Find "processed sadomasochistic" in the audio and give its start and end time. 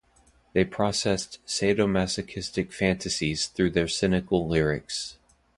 0.65-2.73